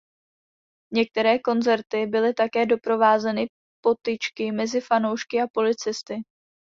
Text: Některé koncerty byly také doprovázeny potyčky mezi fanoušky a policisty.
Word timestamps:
Některé 0.93 1.39
koncerty 1.39 2.05
byly 2.05 2.33
také 2.33 2.65
doprovázeny 2.65 3.47
potyčky 3.83 4.51
mezi 4.51 4.81
fanoušky 4.81 5.41
a 5.41 5.47
policisty. 5.53 6.15